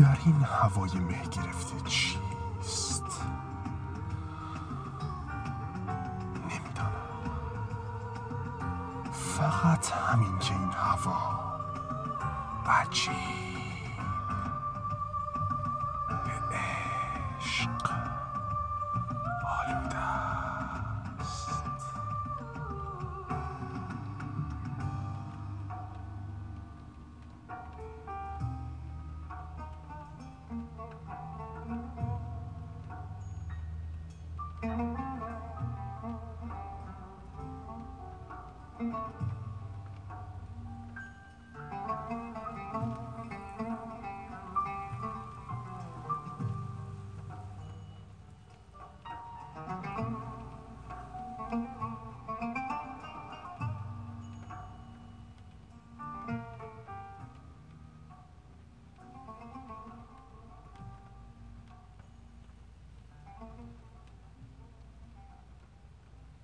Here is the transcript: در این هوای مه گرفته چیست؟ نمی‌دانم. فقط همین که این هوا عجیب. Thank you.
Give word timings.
در 0.00 0.18
این 0.26 0.42
هوای 0.42 0.90
مه 0.98 1.22
گرفته 1.22 1.80
چیست؟ 1.84 3.04
نمی‌دانم. 6.44 6.90
فقط 9.12 9.92
همین 9.92 10.38
که 10.38 10.54
این 10.54 10.70
هوا 10.72 11.40
عجیب. 12.66 13.49
Thank 34.62 34.98
you. 38.80 39.29